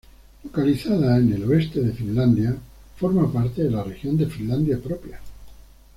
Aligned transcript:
Localizada 0.45 1.15
en 1.19 1.31
el 1.31 1.43
oeste 1.43 1.79
de 1.79 1.93
Finlandia, 1.93 2.57
forma 2.95 3.31
parte 3.31 3.61
de 3.65 3.69
la 3.69 3.83
región 3.83 4.17
de 4.17 4.25
Finlandia 4.25 4.79
Propia. 4.81 5.19